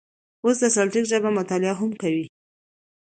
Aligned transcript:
اوس 0.43 0.57
د 0.61 0.65
سلټیک 0.75 1.05
ژبو 1.11 1.29
مطالعه 1.39 1.75
هم 1.79 1.91
کوي. 2.01 2.25